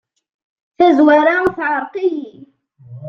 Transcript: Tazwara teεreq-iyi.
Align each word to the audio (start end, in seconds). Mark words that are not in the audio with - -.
Tazwara 0.77 1.35
teεreq-iyi. 1.55 2.35